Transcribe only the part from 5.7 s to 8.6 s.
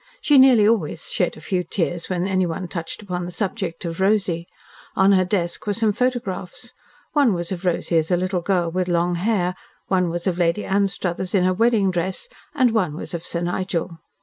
some photographs. One was of Rosy as a little